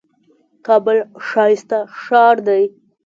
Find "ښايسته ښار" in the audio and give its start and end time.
1.27-2.35